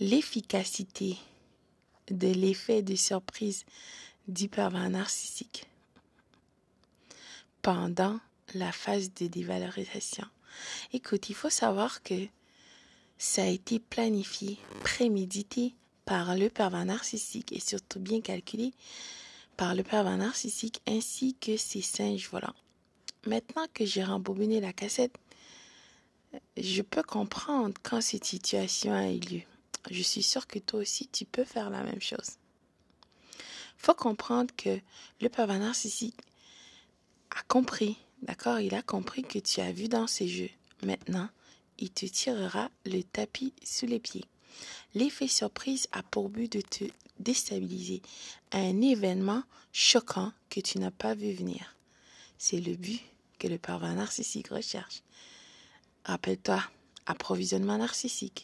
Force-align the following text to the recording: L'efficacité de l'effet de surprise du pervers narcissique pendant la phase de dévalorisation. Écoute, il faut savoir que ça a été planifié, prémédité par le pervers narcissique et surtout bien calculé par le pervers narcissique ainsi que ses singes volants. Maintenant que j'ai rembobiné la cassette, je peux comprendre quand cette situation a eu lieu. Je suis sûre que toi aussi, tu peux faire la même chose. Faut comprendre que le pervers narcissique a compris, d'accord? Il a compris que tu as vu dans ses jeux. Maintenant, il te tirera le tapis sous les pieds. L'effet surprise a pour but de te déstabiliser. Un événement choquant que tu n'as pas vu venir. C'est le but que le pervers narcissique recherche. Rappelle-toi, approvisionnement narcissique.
L'efficacité 0.00 1.18
de 2.10 2.28
l'effet 2.28 2.80
de 2.80 2.94
surprise 2.94 3.66
du 4.28 4.48
pervers 4.48 4.88
narcissique 4.88 5.66
pendant 7.60 8.18
la 8.54 8.72
phase 8.72 9.12
de 9.12 9.26
dévalorisation. 9.26 10.24
Écoute, 10.94 11.28
il 11.28 11.34
faut 11.34 11.50
savoir 11.50 12.02
que 12.02 12.26
ça 13.18 13.42
a 13.42 13.48
été 13.48 13.78
planifié, 13.78 14.58
prémédité 14.82 15.74
par 16.06 16.34
le 16.34 16.48
pervers 16.48 16.86
narcissique 16.86 17.52
et 17.52 17.60
surtout 17.60 18.00
bien 18.00 18.22
calculé 18.22 18.72
par 19.58 19.74
le 19.74 19.82
pervers 19.82 20.16
narcissique 20.16 20.80
ainsi 20.88 21.36
que 21.38 21.58
ses 21.58 21.82
singes 21.82 22.30
volants. 22.30 22.56
Maintenant 23.26 23.66
que 23.74 23.84
j'ai 23.84 24.02
rembobiné 24.02 24.62
la 24.62 24.72
cassette, 24.72 25.14
je 26.56 26.80
peux 26.80 27.02
comprendre 27.02 27.74
quand 27.82 28.00
cette 28.00 28.24
situation 28.24 28.94
a 28.94 29.10
eu 29.10 29.18
lieu. 29.18 29.42
Je 29.90 30.02
suis 30.02 30.22
sûre 30.22 30.46
que 30.46 30.58
toi 30.58 30.80
aussi, 30.80 31.08
tu 31.08 31.24
peux 31.24 31.44
faire 31.44 31.70
la 31.70 31.82
même 31.82 32.00
chose. 32.00 32.36
Faut 33.76 33.94
comprendre 33.94 34.54
que 34.56 34.78
le 35.20 35.28
pervers 35.28 35.58
narcissique 35.58 36.18
a 37.30 37.42
compris, 37.44 37.96
d'accord? 38.22 38.60
Il 38.60 38.74
a 38.74 38.82
compris 38.82 39.22
que 39.22 39.38
tu 39.38 39.60
as 39.60 39.72
vu 39.72 39.88
dans 39.88 40.06
ses 40.06 40.28
jeux. 40.28 40.50
Maintenant, 40.82 41.28
il 41.78 41.90
te 41.90 42.06
tirera 42.06 42.70
le 42.84 43.02
tapis 43.02 43.54
sous 43.64 43.86
les 43.86 44.00
pieds. 44.00 44.26
L'effet 44.94 45.28
surprise 45.28 45.86
a 45.92 46.02
pour 46.02 46.28
but 46.28 46.52
de 46.52 46.60
te 46.60 46.84
déstabiliser. 47.18 48.02
Un 48.52 48.80
événement 48.82 49.44
choquant 49.72 50.32
que 50.50 50.60
tu 50.60 50.78
n'as 50.78 50.90
pas 50.90 51.14
vu 51.14 51.32
venir. 51.32 51.76
C'est 52.38 52.60
le 52.60 52.74
but 52.74 53.00
que 53.38 53.48
le 53.48 53.58
pervers 53.58 53.94
narcissique 53.94 54.48
recherche. 54.48 55.02
Rappelle-toi, 56.04 56.62
approvisionnement 57.06 57.78
narcissique. 57.78 58.38